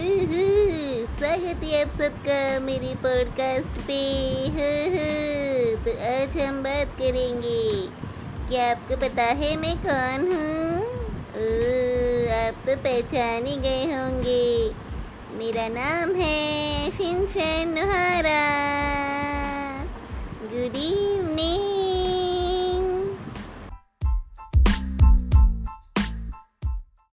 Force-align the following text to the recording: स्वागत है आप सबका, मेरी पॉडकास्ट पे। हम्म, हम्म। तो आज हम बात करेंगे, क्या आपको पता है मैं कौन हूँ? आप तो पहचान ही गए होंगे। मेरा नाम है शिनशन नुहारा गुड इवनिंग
स्वागत 0.00 1.64
है 1.64 1.80
आप 1.82 1.90
सबका, 1.98 2.58
मेरी 2.60 2.94
पॉडकास्ट 2.94 3.80
पे। 3.86 3.98
हम्म, 4.48 4.92
हम्म। 4.94 5.74
तो 5.84 5.90
आज 6.10 6.36
हम 6.40 6.62
बात 6.62 6.94
करेंगे, 6.98 7.86
क्या 8.48 8.70
आपको 8.70 8.96
पता 8.96 9.22
है 9.40 9.56
मैं 9.56 9.76
कौन 9.76 10.24
हूँ? 10.28 10.86
आप 12.38 12.54
तो 12.66 12.76
पहचान 12.76 13.46
ही 13.46 13.56
गए 13.56 13.84
होंगे। 13.84 14.70
मेरा 15.34 15.68
नाम 15.68 16.14
है 16.14 16.90
शिनशन 16.90 17.74
नुहारा 17.78 18.44
गुड 20.42 20.76
इवनिंग 20.76 21.69